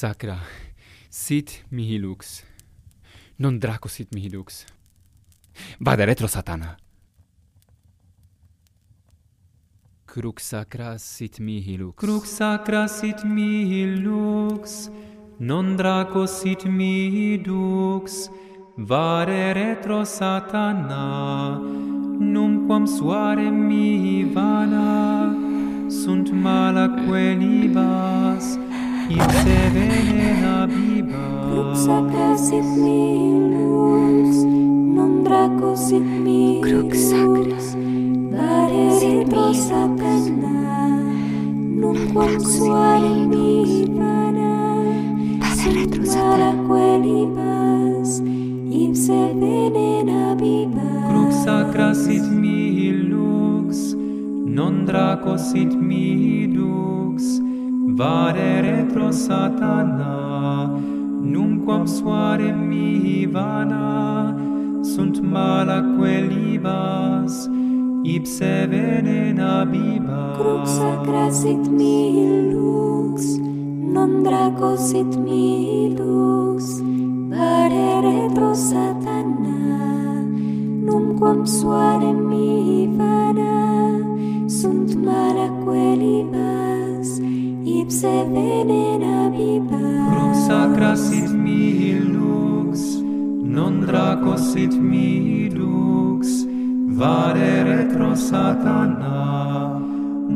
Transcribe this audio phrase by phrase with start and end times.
[0.00, 0.40] sacra
[1.10, 2.42] sit mihi lux.
[3.38, 4.64] Non draco sit mihi lux.
[5.78, 6.76] Vade retro satana.
[10.06, 11.94] Crux sacra sit mihi lux.
[11.96, 14.90] Crux sacra sit mihi lux.
[15.38, 18.28] Non draco sit mihi dux.
[18.76, 21.60] Vare retro satana.
[22.18, 25.32] Numquam suare mihi vana.
[25.88, 28.58] Sunt mala quelibas.
[29.08, 31.44] Ipse venena bibas.
[31.46, 34.59] Crux sacra sit mihi lux.
[35.30, 36.60] Bracus in mi.
[36.60, 37.74] Cruc sacris.
[38.32, 40.56] Dare retro satana
[41.80, 44.50] Nunquam suari mi vana.
[45.38, 48.18] Pase retro satana Paraquelibas
[48.82, 53.94] Ipse venena vivas crux sacras it mi lux.
[54.56, 57.38] Non dracos it mi dux.
[58.00, 60.12] Vare retro satana.
[61.22, 64.49] Nunquam suare mi vana
[65.00, 67.48] sunt malaque bas
[68.04, 70.36] ipse venena bibas.
[70.36, 73.16] Crux sacra sit mihi lux,
[73.94, 76.84] non draco sit mihi lux,
[77.32, 79.60] pare retro satana,
[80.86, 83.56] num quam suare mihi vana,
[84.58, 87.08] sunt malaque quelibas
[87.64, 90.12] ipse venena bibas.
[90.12, 92.59] Crux sacra sit mihi lux,
[93.56, 96.26] non draco sit midux
[96.98, 99.18] vade retro satana.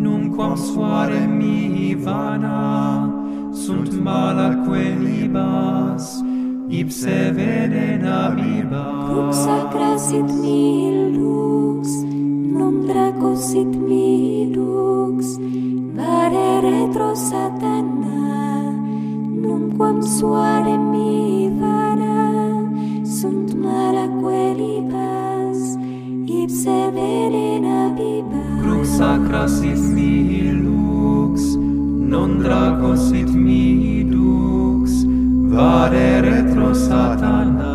[0.03, 2.61] Num quam suare mi vana
[3.53, 6.05] sunt malaque libas
[6.69, 11.87] ipse venena viva cum sacra sit milux
[12.59, 15.39] non draco sit milux
[15.99, 18.19] vade retro satana.
[19.43, 20.77] Num quam suare
[28.97, 31.57] sacra sit mihi lux,
[32.13, 35.05] non draco sit mihi dux,
[35.53, 37.75] vare retro satana,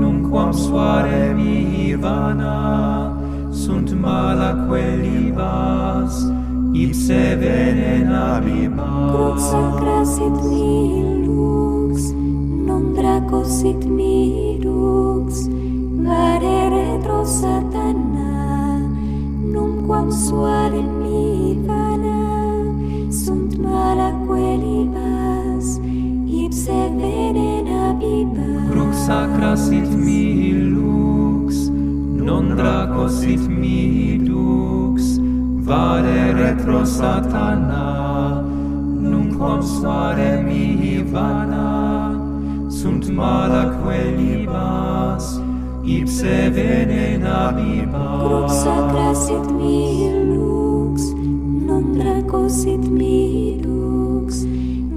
[0.00, 3.16] numquam suare mihi vana,
[3.50, 6.14] sunt mala quelli vas,
[6.74, 9.12] ipse venenabimas.
[9.12, 12.12] Crux sacra sit mihi lux,
[12.68, 15.35] non draco sit mihi dux,
[29.06, 31.68] sacra sit mihi lux,
[32.28, 35.20] non draco sit mihi dux,
[35.68, 38.42] vale retro satana,
[39.10, 42.18] nunquam suare mihi vana,
[42.68, 45.24] sunt malaque libas,
[45.84, 48.20] ipse venena vivas.
[48.24, 51.14] Crux sacra sit mihi lux,
[51.68, 54.42] non draco sit mihi dux,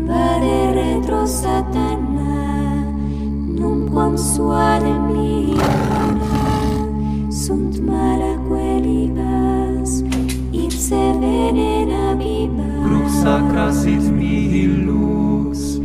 [0.09, 1.98] vale retro satana,
[3.91, 5.71] quam suare mia.
[7.29, 10.03] Sunt mala quelli vas
[10.51, 12.69] ipse venera viva.
[12.89, 15.79] Lux sacra sit mihi lux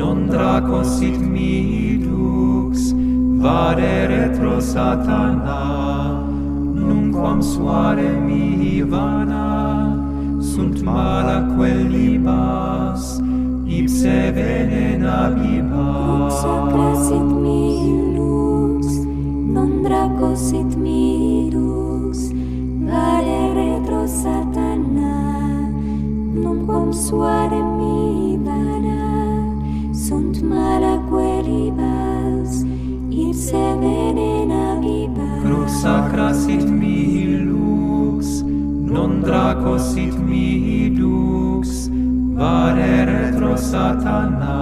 [0.00, 2.92] non draco sit mihi dux
[3.42, 5.60] vade retro satana
[6.74, 9.48] nunquam suare mihi vana.
[10.40, 13.20] Sunt mala quelli vas
[13.70, 16.28] ipse venena biba.
[16.30, 18.86] Sacra sit mi lux,
[19.54, 22.32] non draco sit mi lux,
[22.88, 25.14] vade retro satana,
[26.34, 29.02] non quam suare mi vana,
[29.92, 32.64] sunt mala queribas,
[33.08, 35.28] ipse venena biba.
[35.42, 40.89] Crux sacra sit mi lux, non draco sit mi
[42.40, 44.54] vare retro satana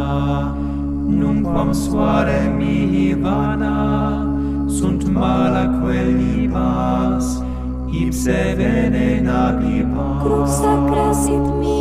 [1.18, 3.74] nunquam suare mihi vana
[4.78, 7.26] sunt mala quelli pas
[8.02, 11.77] ipse venena pipa crux sacra sit mi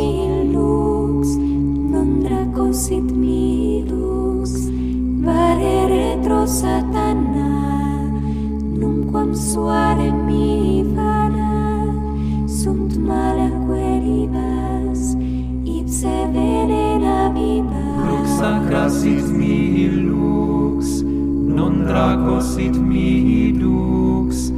[22.40, 24.50] sit mihi dux,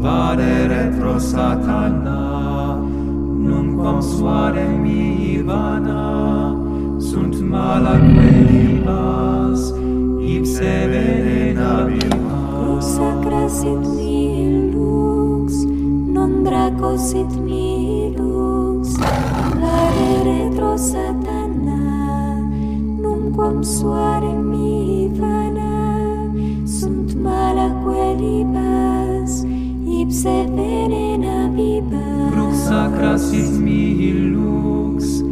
[0.00, 2.20] vade retro satana,
[3.46, 6.54] numquam suare mihi vana,
[6.98, 9.70] sunt mala quellibas,
[10.34, 12.38] ipse venena vima.
[12.60, 15.64] Pro sacra sit mihi lux,
[16.16, 18.96] non draco sit mihi lux,
[19.60, 21.80] vade retro satana,
[23.02, 24.55] numquam suare mihi
[27.92, 29.44] libas
[30.00, 35.22] ipse venena vivas Brux sacra sit mihi lux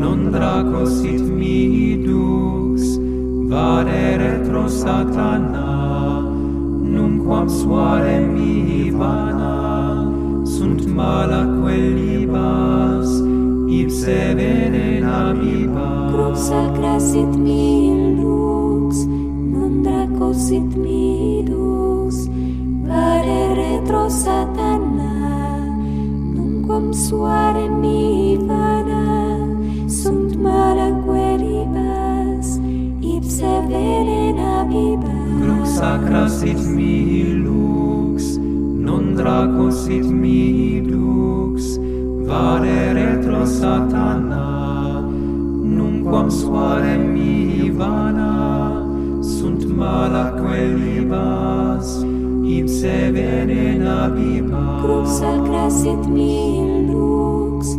[0.00, 2.80] non draco sit mihi dux.
[3.50, 5.68] Vare retro satana
[6.94, 9.54] numquam suare mihi vana.
[10.44, 13.10] Sunt mala quel libas
[13.80, 19.06] ipse venena vivas Brux sacra sit mihi lux
[19.52, 21.07] non draco sit mihi
[24.08, 25.12] satana
[26.34, 29.04] nunquam suare mi vana
[29.86, 32.56] sunt mala queribas
[33.14, 38.38] ipse venena vivas crux sacra sit mihi lux
[38.86, 41.76] non draco sit mi dux
[42.28, 44.44] vare retro satana
[45.76, 48.32] nunquam suare mihi vana
[49.20, 50.87] sunt mala queribas
[53.98, 57.74] habita crux alcrasit mihi lux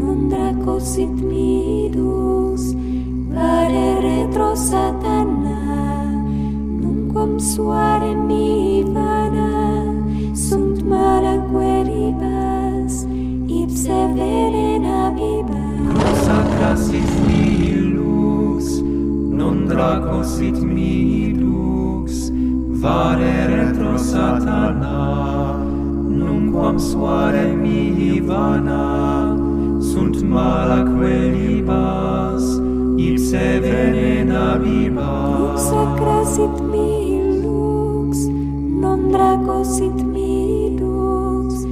[0.00, 2.60] non dracosit mihi dux.
[3.34, 5.58] Vare retro satana
[7.12, 9.50] cum suare mihi vana.
[10.46, 12.94] Sunt mala queribas
[13.60, 18.64] ipse venena viva crux alcrasit mihi lux
[19.38, 22.30] non dracosit mihi dux.
[22.82, 25.33] Vare retro satana.
[26.74, 28.82] Om suare mihi vana,
[29.78, 32.42] sunt mala libas,
[32.98, 35.68] ipse venena vivas.
[35.70, 38.26] Sacra sit mihi lux,
[38.82, 41.62] non draco sit mihi dux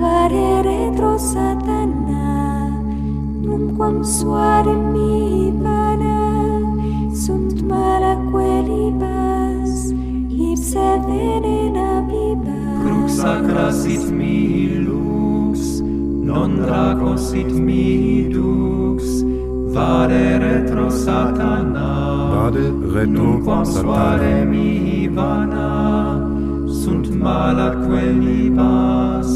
[0.00, 2.70] vare retro satana,
[3.42, 6.18] numquam suare mihi vana,
[7.10, 8.14] sunt mala
[8.70, 9.90] libas,
[10.30, 11.93] ipse venena
[12.84, 19.02] crux sacra sit mihi lux, non draco sit mihi dux,
[19.74, 21.88] vade retro satana,
[22.32, 25.70] vade retro satana, suare mihi vana,
[26.80, 27.70] sunt mala
[28.24, 29.30] libas,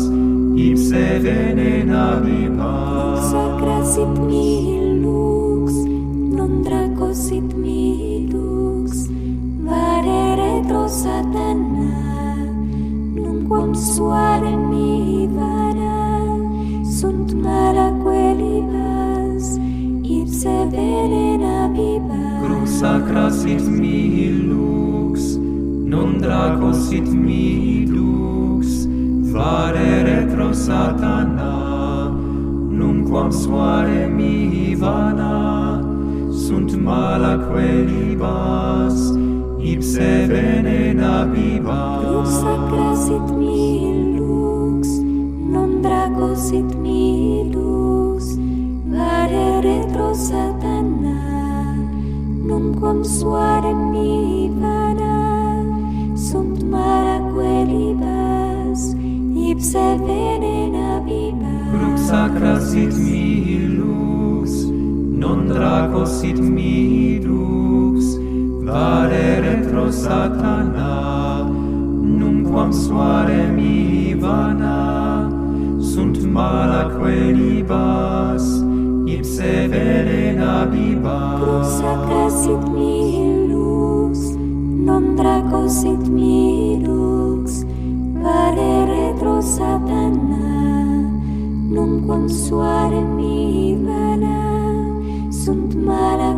[0.69, 3.31] ipse venena libas.
[3.33, 5.73] Sacra sit mihi lux,
[6.37, 9.09] non draco sit mihi dux,
[9.65, 11.78] vade retro satana,
[13.79, 16.27] suare mi vara
[16.99, 19.57] sunt mara quelibas
[20.03, 25.37] ipse venena vivas crux sacra sit mi lux
[25.93, 28.87] non draco sit mi lux
[29.33, 31.53] vare retro satana
[32.79, 35.81] numquam suare mi vana
[36.45, 38.99] sunt mala quelibas
[39.61, 42.01] ipse venena viva.
[42.01, 44.89] Cruxa sit mi lux,
[45.55, 48.37] non draco sit mi lux,
[48.87, 51.75] vare retro satana,
[52.43, 55.65] non quam suare mi vana,
[56.15, 58.95] sunt mara quelibas,
[59.35, 61.57] ipse venena viva.
[61.73, 64.65] Cruxa sit mi lux,
[65.23, 67.68] non draco sit mi lux,
[68.73, 70.91] vale retro satana
[72.21, 74.77] numquam suare mi vana
[75.91, 78.45] sunt mala queribas
[79.15, 82.97] ipse velena bibas sacra sit mi
[83.51, 84.19] lux
[84.89, 87.65] non draco sit mi lux
[88.25, 90.45] vale retro satana
[91.75, 94.39] numquam suare mi vana
[95.43, 96.31] sunt mala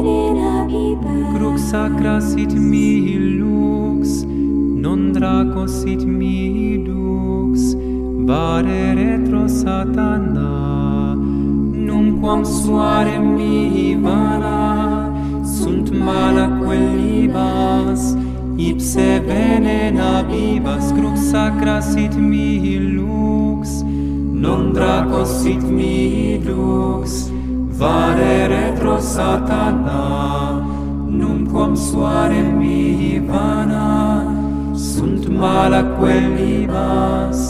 [0.00, 4.24] venena crux sacra sit mihi lux
[4.82, 7.74] non draco sit mihi dux.
[8.28, 11.14] Vare retro satana
[11.86, 15.10] num quam suare mihi vana.
[15.44, 18.16] Sunt mala quellibas
[18.56, 23.82] ipse venena vivas crux sacra sit mihi lux
[24.44, 27.31] non draco sit mihi dux
[27.82, 30.00] vade retro satana
[31.20, 33.86] numquam suare mihi vana
[34.90, 37.40] sunt mala quel libas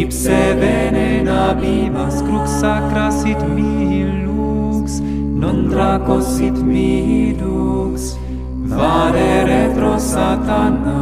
[0.00, 4.98] ipse venena vivas crux sacra sit mihi lux
[5.42, 8.16] non draco sit mihi dux.
[8.78, 10.98] Vade retro satana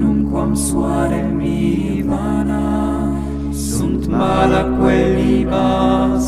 [0.00, 2.64] numquam suare mihi vana
[3.66, 6.26] sunt mala quel libas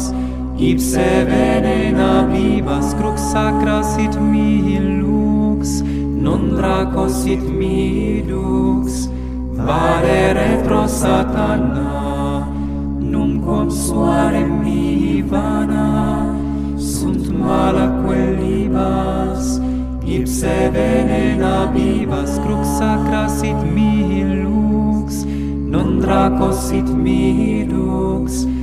[0.60, 9.08] Ipse venena vivas, crux sacra sit mihi lux, non draco sit mihi lux.
[9.54, 12.44] Vare retro satana,
[12.98, 16.34] num quam suare mihi vana,
[16.76, 17.86] sunt mala
[18.40, 19.60] libas,
[20.04, 25.22] ipse venena vivas, crux sacra sit mihi lux,
[25.70, 28.57] non draco sit mihi lux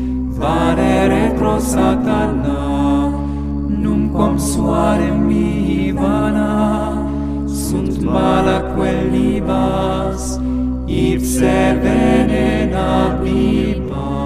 [0.46, 2.60] parere retro satana.
[3.84, 6.52] Num quam suare mi vana
[7.66, 10.24] sunt mala quelibas
[11.06, 12.90] ipse venena
[13.22, 14.25] bibas